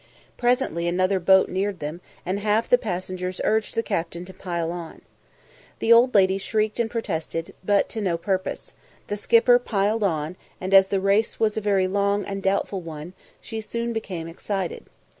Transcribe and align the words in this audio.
Presently 0.35 0.87
another 0.87 1.19
boat 1.19 1.47
neared 1.47 1.77
them, 1.77 2.01
and 2.25 2.39
half 2.39 2.67
the 2.67 2.79
passengers 2.79 3.39
urged 3.43 3.75
the 3.75 3.83
captain 3.83 4.25
to 4.25 4.33
"pile 4.33 4.71
on." 4.71 5.01
The 5.77 5.93
old 5.93 6.15
lady 6.15 6.39
shrieked 6.39 6.79
and 6.79 6.89
protested, 6.89 7.53
but 7.63 7.87
to 7.89 8.01
no 8.01 8.17
purpose; 8.17 8.73
the 9.09 9.15
skipper 9.15 9.59
"piled 9.59 10.01
on;" 10.01 10.37
and 10.59 10.73
as 10.73 10.87
the 10.87 10.99
race 10.99 11.39
was 11.39 11.55
a 11.55 11.61
very 11.61 11.87
long 11.87 12.25
and 12.25 12.41
doubtful 12.41 12.81
one, 12.81 13.13
she 13.41 13.61
soon 13.61 13.93
became 13.93 14.27
excited. 14.27 14.87